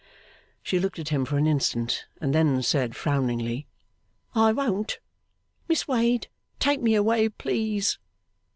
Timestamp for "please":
7.29-7.99